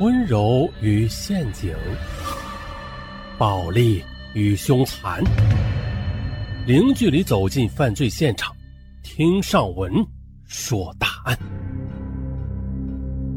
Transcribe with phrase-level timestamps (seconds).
[0.00, 1.76] 温柔与陷阱，
[3.36, 5.22] 暴力与凶残，
[6.66, 8.56] 零距离走进犯罪现场，
[9.02, 9.92] 听上文
[10.46, 11.38] 说大案。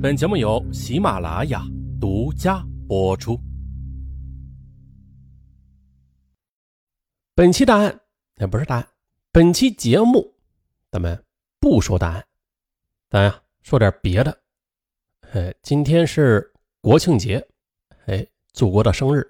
[0.02, 1.62] 本节目由喜马拉雅
[2.00, 3.38] 独家播出。
[7.36, 8.00] 本期答案
[8.38, 8.88] 也不是答案，
[9.34, 10.34] 本期节目
[10.90, 11.22] 咱们
[11.60, 12.26] 不说答案，
[13.10, 14.40] 咱呀说点别的。
[15.34, 16.50] 呃，今天是。
[16.84, 17.42] 国庆节，
[18.08, 19.26] 哎，祖国的生日，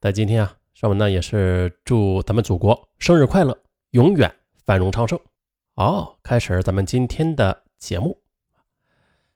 [0.00, 3.58] 在今天啊，上文呢也是祝咱们祖国生日快乐，
[3.90, 4.32] 永远
[4.64, 5.18] 繁荣昌盛。
[5.74, 8.16] 好，开始咱们今天的节目。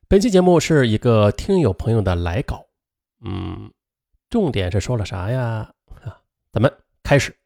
[0.06, 2.64] 本期节目是一个听友朋友的来稿，
[3.22, 3.68] 嗯，
[4.30, 5.68] 重点是说了啥呀？
[6.04, 7.36] 啊，咱们开始，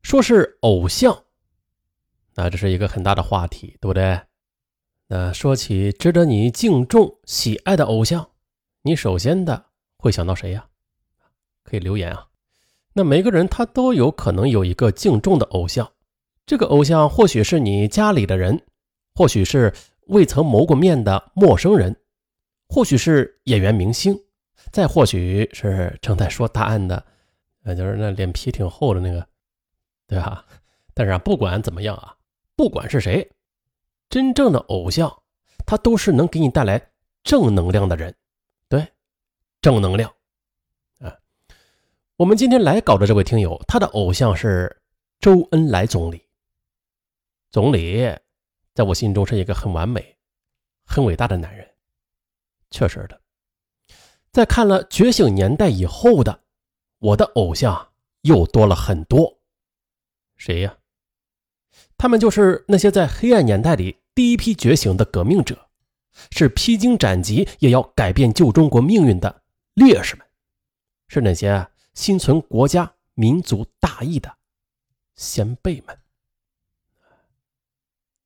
[0.00, 1.24] 说是偶像，
[2.36, 4.18] 那这是一个很大的话题，对不对？
[5.08, 8.30] 那说起值得你敬重、喜爱的偶像。
[8.86, 9.64] 你首先的
[9.96, 10.66] 会想到谁呀？
[11.62, 12.28] 可以留言啊。
[12.92, 15.90] 那每个人他都有可能有一个敬重的偶像，
[16.44, 18.60] 这个偶像或许是你家里的人，
[19.14, 19.72] 或许是
[20.08, 21.96] 未曾谋过面的陌生人，
[22.68, 24.14] 或许是演员明星，
[24.70, 27.02] 再或许是正在说答案的，
[27.62, 29.26] 呃，就是那脸皮挺厚的那个，
[30.06, 30.44] 对吧？
[30.92, 32.14] 但是啊，不管怎么样啊，
[32.54, 33.26] 不管是谁，
[34.10, 35.10] 真正的偶像，
[35.64, 36.90] 他都是能给你带来
[37.22, 38.14] 正能量的人。
[39.64, 40.14] 正能量，
[40.98, 41.16] 啊！
[42.16, 44.82] 我们今天来搞的这位听友，他的偶像是
[45.20, 46.28] 周恩来总理。
[47.50, 48.14] 总理
[48.74, 50.18] 在我心中是一个很完美、
[50.84, 51.66] 很伟大的男人，
[52.72, 53.18] 确实的。
[54.32, 56.42] 在看了《觉醒年代》以后的
[56.98, 59.38] 我的偶像又多了很多。
[60.36, 60.76] 谁呀？
[61.96, 65.70] 他们就是那些在黑暗年代里第一批觉醒的革命者，
[66.32, 69.40] 是披荆斩棘也要改变旧中国命运的。
[69.74, 70.26] 烈士们，
[71.08, 74.36] 是那些心存国家民族大义的
[75.16, 75.98] 先辈们。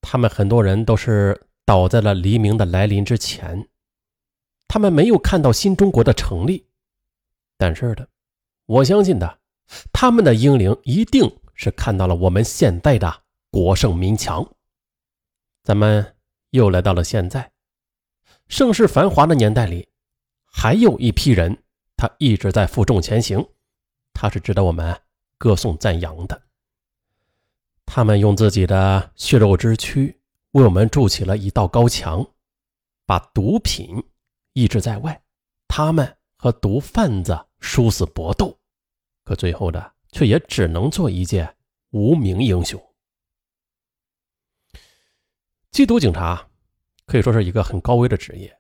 [0.01, 3.69] 他们很多人都是倒在了黎明的来临之前，
[4.67, 6.67] 他们没有看到新中国的成立。
[7.57, 8.09] 但是的，
[8.67, 9.39] 我相信的，
[9.93, 14.47] 他们的英灵一定是看到了我们现在的国盛民强。
[15.63, 16.15] 咱们
[16.51, 17.53] 又来到了现在，
[18.49, 19.89] 盛世繁华的年代里。
[20.61, 21.57] 还有一批人，
[21.97, 23.49] 他一直在负重前行，
[24.13, 25.01] 他是值得我们
[25.39, 26.49] 歌颂赞扬的。
[27.87, 30.21] 他们用自己的血肉之躯
[30.51, 32.27] 为我们筑起了一道高墙，
[33.07, 34.03] 把毒品
[34.55, 35.23] 抑制在外。
[35.69, 38.59] 他们和毒贩子殊死搏斗，
[39.23, 41.55] 可最后的却也只能做一介
[41.91, 42.85] 无名英雄。
[45.71, 46.51] 缉毒警察
[47.07, 48.59] 可以说是一个很高危的职业，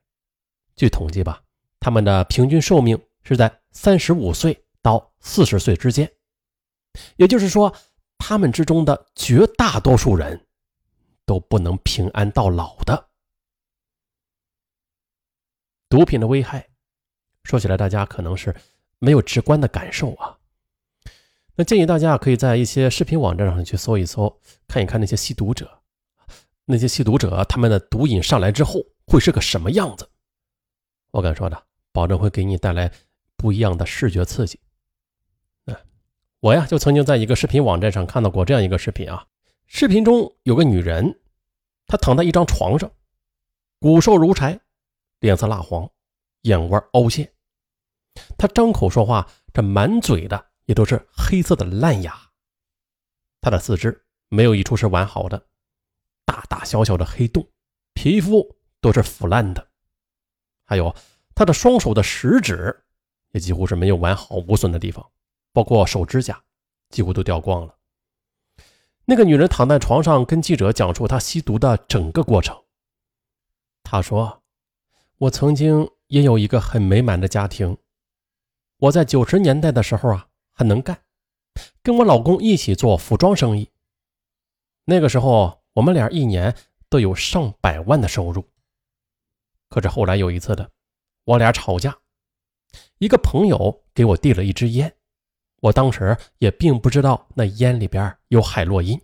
[0.76, 1.42] 据统计吧。
[1.80, 6.10] 他们的平均寿命是在三十五岁到四十岁之间，
[7.16, 7.74] 也就是说，
[8.18, 10.46] 他们之中的绝大多数人
[11.24, 13.08] 都不能平安到老的。
[15.88, 16.68] 毒品的危害，
[17.44, 18.54] 说起来大家可能是
[18.98, 20.36] 没有直观的感受啊。
[21.54, 25.80] 那建议大家可以在一些视频网站上去搜一搜，看一看那些吸毒者，
[26.66, 30.08] 那些吸毒者他们的毒瘾上来之后会是个什么样子。
[31.10, 31.64] 我敢说的。
[31.90, 32.92] 保证会给你带来
[33.34, 34.60] 不一样的视觉刺激。
[35.64, 35.74] 啊，
[36.38, 39.26] 我呀就曾经在一个视频网站上看到过这样一个视频啊。
[39.66, 41.18] 视频中有个女人，
[41.86, 42.88] 她躺在一张床上，
[43.80, 44.60] 骨瘦如柴，
[45.18, 45.90] 脸色蜡黄，
[46.42, 47.32] 眼窝凹陷。
[48.36, 52.16] 她张口说话，这满嘴的也都是黑色的烂牙。
[53.40, 55.48] 她的四肢没有一处是完好的，
[56.24, 57.50] 大大小小的黑洞，
[57.94, 59.68] 皮肤都是腐烂的，
[60.68, 60.94] 还有。
[61.34, 62.76] 他的双手的食指
[63.30, 65.08] 也几乎是没有完好无损的地方，
[65.52, 66.42] 包括手指甲
[66.90, 67.76] 几乎都掉光了。
[69.04, 72.64] 那个女人躺在床上，跟记者讲述她吸毒的整个过程。
[73.84, 74.42] 她说
[75.18, 77.78] ：“我曾经也有一个很美满的家庭，
[78.78, 80.98] 我在九十年代的时候啊，很能干，
[81.84, 83.70] 跟我老公一起做服装生意。
[84.86, 86.52] 那个时候，我们俩一年
[86.88, 88.44] 都有上百万的收入。
[89.68, 90.70] 可是后来有一次的。”
[91.24, 91.98] 我俩吵架，
[92.96, 94.96] 一个朋友给我递了一支烟，
[95.60, 98.98] 我当时也并不知道那烟里边有海洛因。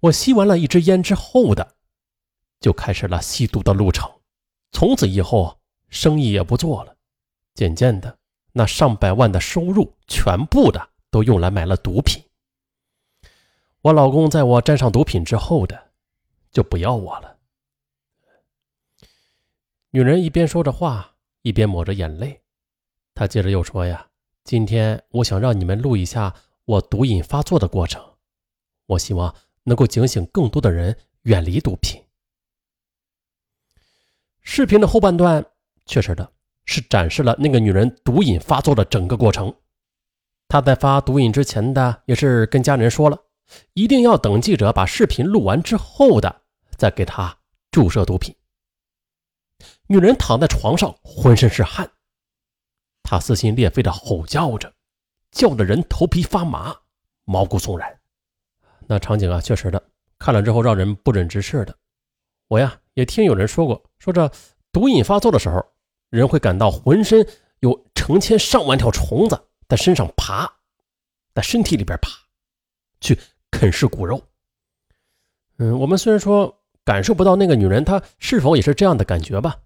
[0.00, 1.76] 我吸完了一支烟之后的，
[2.60, 4.10] 就开始了吸毒的路程。
[4.72, 5.60] 从此以后，
[5.90, 6.96] 生意也不做了，
[7.52, 8.16] 渐渐的，
[8.52, 12.24] 那上百万的收入全部的都用来买了毒品。
[13.82, 15.90] 我老公在我沾上毒品之后的，
[16.50, 17.35] 就不要我了。
[19.96, 22.42] 女人一边说着话，一边抹着眼泪。
[23.14, 24.06] 他接着又说：“呀，
[24.44, 26.34] 今天我想让你们录一下
[26.66, 28.04] 我毒瘾发作的过程，
[28.84, 29.34] 我希望
[29.64, 31.98] 能够警醒更多的人远离毒品。”
[34.44, 35.42] 视频的后半段，
[35.86, 36.30] 确实的
[36.66, 39.50] 是展示了那个女人毒瘾发作的整个过程。
[40.46, 43.18] 她在发毒瘾之前的，也是跟家人说了，
[43.72, 46.42] 一定要等记者把视频录完之后的，
[46.76, 47.38] 再给她
[47.70, 48.36] 注射毒品。
[49.88, 51.88] 女人躺在床上，浑身是汗，
[53.02, 54.72] 她撕心裂肺的吼叫着，
[55.30, 56.76] 叫的人头皮发麻，
[57.24, 57.98] 毛骨悚然。
[58.88, 59.82] 那场景啊，确实的，
[60.18, 61.76] 看了之后让人不忍直视的。
[62.48, 64.30] 我呀，也听有人说过，说这
[64.72, 65.64] 毒瘾发作的时候，
[66.10, 67.26] 人会感到浑身
[67.60, 70.48] 有成千上万条虫子在身上爬，
[71.34, 72.10] 在身体里边爬，
[73.00, 73.18] 去
[73.50, 74.22] 啃噬骨肉。
[75.58, 79.56] 嗯，我们虽然说感受不到那个女人她是否也是这样的感觉吧。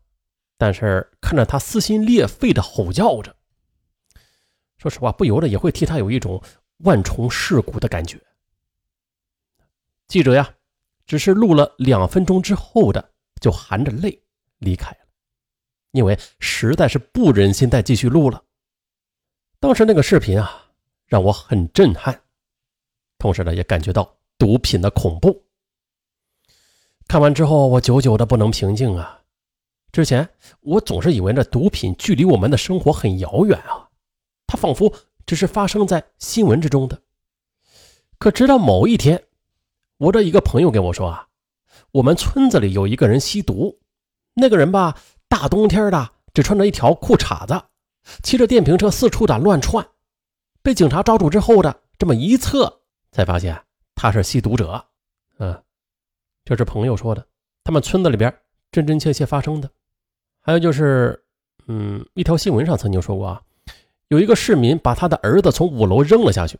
[0.60, 3.34] 但是看着他撕心裂肺的吼叫着，
[4.76, 6.42] 说实话，不由得也会替他有一种
[6.84, 8.20] 万重世骨的感觉。
[10.06, 10.54] 记者呀，
[11.06, 14.22] 只是录了两分钟之后的，就含着泪
[14.58, 14.98] 离开了，
[15.92, 18.44] 因为实在是不忍心再继续录了。
[19.60, 20.66] 当时那个视频啊，
[21.06, 22.20] 让我很震撼，
[23.16, 25.42] 同时呢，也感觉到毒品的恐怖。
[27.08, 29.19] 看完之后，我久久的不能平静啊。
[29.92, 30.28] 之前
[30.60, 33.88] 我总是以为那毒品距离我们的生活很遥远啊，
[34.46, 34.92] 它仿佛
[35.26, 37.02] 只是发生在新闻之中的。
[38.18, 39.24] 可直到某一天，
[39.96, 41.28] 我的一个朋友跟我说啊，
[41.92, 43.80] 我们村子里有一个人吸毒，
[44.34, 44.96] 那个人吧，
[45.28, 47.60] 大冬天的只穿着一条裤衩子，
[48.22, 49.88] 骑着电瓶车四处的乱窜，
[50.62, 53.60] 被警察抓住之后的这么一测，才发现
[53.94, 54.86] 他是吸毒者。
[55.38, 55.62] 嗯，
[56.44, 57.26] 这是朋友说的，
[57.64, 58.32] 他们村子里边
[58.70, 59.70] 真真切切发生的。
[60.42, 61.22] 还有就是，
[61.66, 63.42] 嗯，一条新闻上曾经说过啊，
[64.08, 66.58] 有一个市民把他的儿子从五楼扔了下去，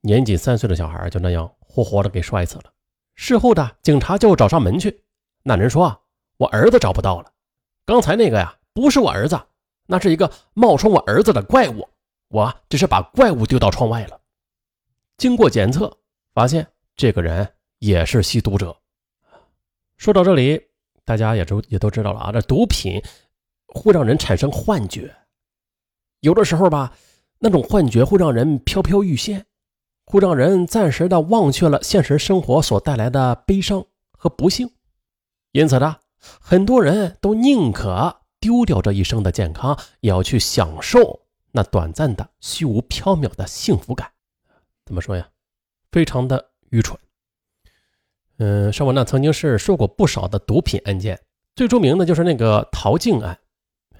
[0.00, 2.72] 年仅三岁的小孩就那样活活的给摔死了。
[3.16, 5.02] 事后的警察就找上门去，
[5.42, 6.00] 那人说啊，
[6.36, 7.32] 我儿子找不到了，
[7.84, 9.38] 刚才那个呀不是我儿子，
[9.86, 11.88] 那是一个冒充我儿子的怪物，
[12.28, 14.20] 我只是把怪物丢到窗外了。
[15.18, 15.94] 经过检测，
[16.32, 17.46] 发现这个人
[17.80, 18.74] 也是吸毒者。
[19.96, 20.71] 说到这里。
[21.04, 23.02] 大家也都也都知道了啊，这毒品
[23.66, 25.14] 会让人产生幻觉，
[26.20, 26.92] 有的时候吧，
[27.38, 29.46] 那种幻觉会让人飘飘欲仙，
[30.06, 33.84] 会让人暂时的忘却了现实生活所带来的悲伤
[34.16, 34.70] 和不幸。
[35.50, 35.96] 因此呢，
[36.40, 41.20] 很多人都宁可丢掉这一生的健康，也要去享受
[41.50, 44.10] 那短暂的虚无缥缈的幸福感。
[44.84, 45.28] 怎么说呀？
[45.90, 46.98] 非常的愚蠢。
[48.38, 51.20] 嗯，上文呢曾经是说过不少的毒品案件，
[51.54, 53.38] 最著名的就是那个陶静案，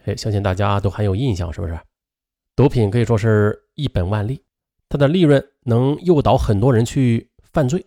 [0.04, 1.78] 哎，相信大家都很有印象，是不是？
[2.56, 4.42] 毒品可以说是一本万利，
[4.88, 7.86] 它的利润能诱导很多人去犯罪。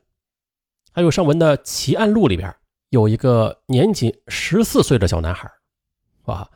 [0.93, 2.55] 还有上文的奇案录里边
[2.89, 5.51] 有一个年仅十四岁的小男孩，
[6.25, 6.49] 哇，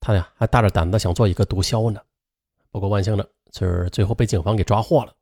[0.00, 2.00] 他呀还大着胆子想做一个毒枭呢，
[2.70, 5.12] 不过万幸的是最后被警方给抓获了。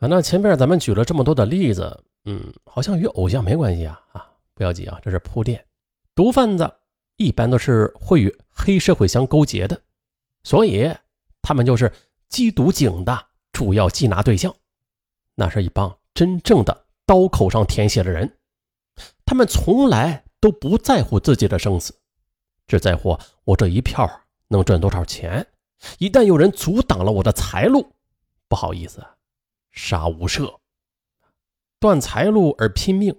[0.00, 2.02] 啊，那前面咱们举了这么多的例子。
[2.26, 4.30] 嗯，好像与偶像没关系啊啊！
[4.52, 5.64] 不要急啊，这是铺垫。
[6.14, 6.70] 毒贩子
[7.16, 9.80] 一般都是会与黑社会相勾结的，
[10.42, 10.92] 所以
[11.40, 11.92] 他们就是
[12.28, 14.54] 缉毒警的主要缉拿对象。
[15.36, 18.38] 那是一帮真正的刀口上舔血的人，
[19.24, 21.94] 他们从来都不在乎自己的生死，
[22.66, 24.10] 只在乎我这一票
[24.48, 25.46] 能赚多少钱。
[25.98, 27.86] 一旦有人阻挡了我的财路，
[28.48, 29.06] 不好意思，
[29.70, 30.58] 杀无赦。
[31.78, 33.14] 断财路而拼命，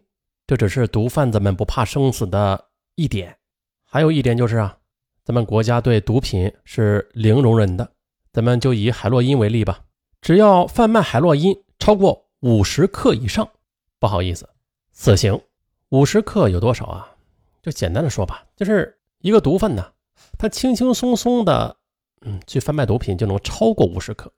[0.46, 3.38] 这只是毒贩子们不怕生死的一点。
[3.84, 4.78] 还有一点就是啊，
[5.24, 7.90] 咱们国家对毒品是零容忍的。
[8.34, 9.80] 咱们就以海洛因为例吧，
[10.22, 13.50] 只要贩卖海洛因超过五十克以上，
[13.98, 14.48] 不好意思，
[14.92, 15.42] 死刑。
[15.90, 17.16] 五十克有多少啊？
[17.64, 19.92] 就简单的说吧，就是一个毒贩呢，
[20.38, 21.78] 他轻轻松松的，
[22.22, 24.32] 嗯，去贩卖毒品就能超过五十克。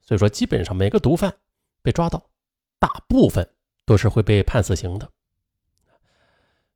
[0.00, 1.32] 所以说，基本上每个毒贩
[1.82, 2.22] 被抓到。
[2.78, 3.48] 大部分
[3.84, 5.08] 都是会被判死刑的，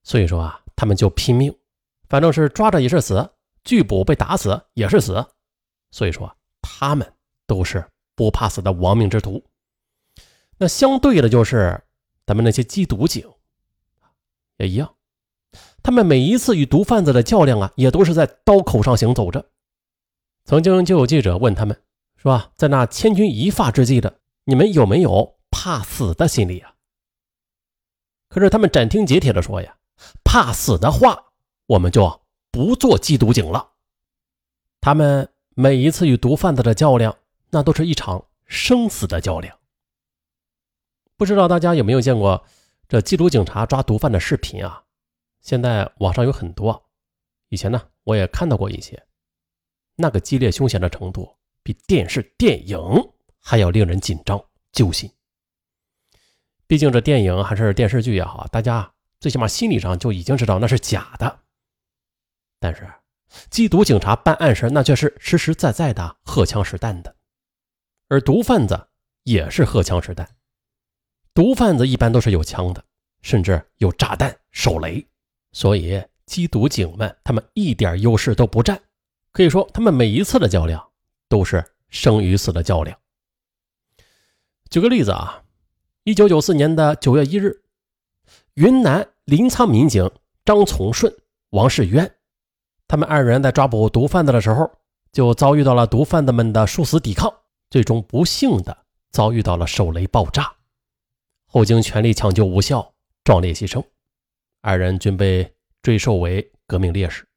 [0.02, 1.54] 所以说啊，他们就拼命，
[2.08, 3.30] 反正是抓着也是死，
[3.64, 5.26] 拒捕被打死也是死，
[5.90, 7.12] 所以说他们
[7.46, 9.44] 都是不怕死的亡命之徒。
[10.58, 11.82] 那相对的就是
[12.26, 13.28] 咱们那些缉毒警，
[14.56, 14.94] 也一样，
[15.82, 19.50] 他们每一次与毒贩子的较量啊，也都是在刀口上行走着。
[20.44, 21.80] 曾经就有记者问他们，
[22.16, 25.37] 是吧，在那千钧一发之际的，你们有没有？
[25.60, 26.72] 怕死的心理啊！
[28.28, 29.76] 可是他们斩钉截铁的说呀
[30.22, 31.32] ：“怕死的话，
[31.66, 32.22] 我们就
[32.52, 33.72] 不做缉毒警了。”
[34.80, 37.18] 他们每一次与毒贩子的较量，
[37.50, 39.58] 那都是一场生死的较量。
[41.16, 42.46] 不知道大家有没有见过
[42.86, 44.84] 这缉毒警察抓毒贩的视频啊？
[45.40, 46.88] 现在网上有很多，
[47.48, 49.04] 以前呢我也看到过一些，
[49.96, 52.78] 那个激烈凶险的程度，比电视电影
[53.40, 55.10] 还要令人紧张揪心。
[56.68, 61.40] 毕竟这电影还是电视剧也好，大家最起码心理上就已经知道那是假的。
[62.60, 62.86] 但是
[63.50, 67.16] 缉毒警察办案时，那却是实实在在的荷枪实弹的，
[68.08, 68.88] 而毒贩子
[69.22, 70.28] 也是荷枪实弹。
[71.32, 72.84] 毒贩子一般都是有枪的，
[73.22, 75.06] 甚至有炸弹、手雷，
[75.52, 78.78] 所以缉毒警们他们一点优势都不占。
[79.32, 80.86] 可以说，他们每一次的较量
[81.30, 82.98] 都是生与死的较量。
[84.68, 85.42] 举个例子啊。
[86.08, 87.60] 一九九四年的九月一日，
[88.54, 90.10] 云南临沧民警
[90.42, 91.14] 张从顺、
[91.50, 92.10] 王世渊，
[92.86, 94.70] 他们二人在抓捕毒贩子的时候，
[95.12, 97.30] 就遭遇到了毒贩子们的殊死抵抗，
[97.68, 98.74] 最终不幸的
[99.10, 100.50] 遭遇到了手雷爆炸，
[101.44, 103.84] 后经全力抢救无效，壮烈牺牲。
[104.62, 107.28] 二人均被追授为革命烈士。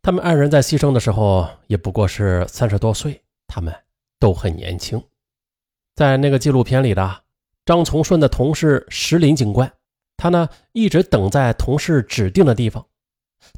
[0.00, 3.70] 他们二人在牺牲的时候也不过是三十多岁，他们
[4.18, 4.98] 都很年轻。
[5.94, 7.24] 在那个纪录片里的
[7.64, 9.72] 张从顺的同事石林警官，
[10.16, 12.86] 他呢一直等在同事指定的地方。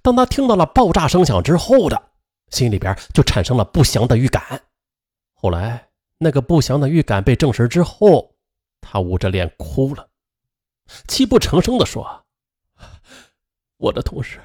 [0.03, 2.11] 当他听到了爆炸声响之后的，
[2.49, 4.63] 心里边就产生了不祥的预感。
[5.33, 5.89] 后来
[6.19, 8.35] 那个不祥的预感被证实之后，
[8.81, 10.09] 他捂着脸哭了，
[11.07, 12.25] 泣不成声地说
[13.79, 14.41] ：“我的同事，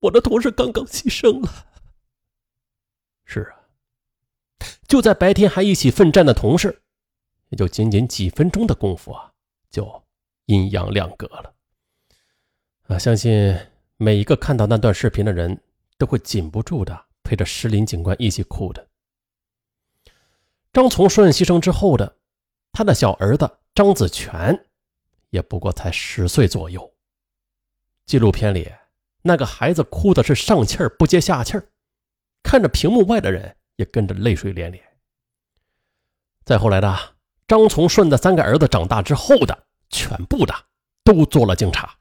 [0.00, 1.66] 我的同事刚刚牺牲了。”
[3.26, 3.57] 是啊。
[4.88, 6.80] 就在白天还一起奋战的同事，
[7.50, 9.30] 也就仅仅几分钟的功夫啊，
[9.70, 10.02] 就
[10.46, 11.54] 阴阳两隔了。
[12.84, 13.54] 啊，相信
[13.98, 15.60] 每一个看到那段视频的人
[15.98, 18.88] 都会禁不住的陪着石林警官一起哭的。
[20.72, 22.16] 张从顺牺牲之后的
[22.72, 24.66] 他的小儿子张子全，
[25.28, 26.94] 也不过才十岁左右。
[28.06, 28.72] 纪录片里
[29.20, 31.68] 那个孩子哭的是上气儿不接下气儿，
[32.42, 33.57] 看着屏幕外的人。
[33.78, 34.84] 也跟着泪水连连。
[36.44, 37.16] 再后来的
[37.46, 40.54] 张从顺的三个儿子长大之后的，全部的
[41.04, 41.96] 都做了警察。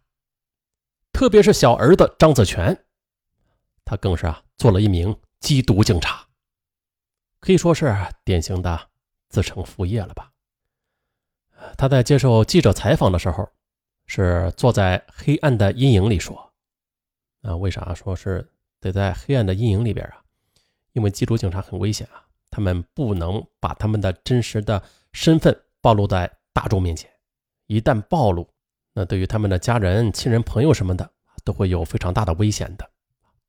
[1.14, 2.86] 特别是小儿子张子全，
[3.86, 6.28] 他更是啊做了一名缉毒警察，
[7.40, 8.90] 可以说是典型的
[9.30, 10.32] 自称副业了吧。
[11.78, 13.50] 他在接受记者采访的时候，
[14.06, 16.54] 是坐在黑暗的阴影里说
[17.44, 20.24] ：“啊，为啥说是得在黑暗的阴影里边啊？”
[20.98, 24.82] 因为缉毒警察很危险啊，他们不能把他们的真实的
[25.14, 27.08] 身份暴露在大众面前，
[27.68, 28.50] 一旦暴露，
[28.94, 31.08] 那对于他们的家人、亲人、朋友什么的，
[31.44, 32.90] 都会有非常大的危险的。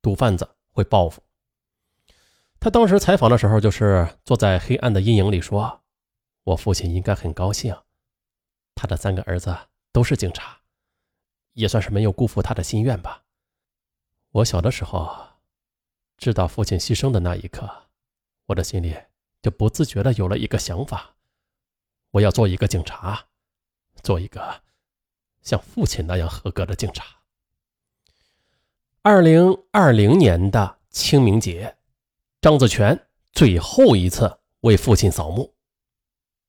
[0.03, 1.23] 毒贩子会报复。
[2.61, 5.81] 他当时采访的时候，就是坐在黑暗的阴影里说
[6.45, 7.75] ：“我父亲应该很高兴，
[8.75, 9.57] 他的三个儿子
[9.91, 10.59] 都是警察，
[11.55, 13.25] 也算是没有辜负他的心愿吧。”
[14.33, 15.28] 我小的时候。
[16.19, 17.85] 知道父亲牺牲的那一刻，
[18.47, 18.95] 我的心里
[19.41, 21.15] 就不自觉的有了一个想法：
[22.11, 23.27] 我要做一个警察，
[24.03, 24.63] 做一个
[25.43, 27.05] 像父亲那样合格的警察。
[29.03, 31.77] 二零二零年的清明节，
[32.41, 35.55] 张子全最后一次为父亲扫墓。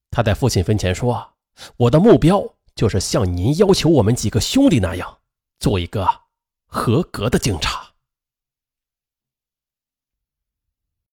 [0.09, 1.35] 他在父亲坟前说
[1.77, 5.19] ：“我的目标就是像您要求我们几个兄弟那样，
[5.59, 6.21] 做一个
[6.65, 7.85] 合格的警察。”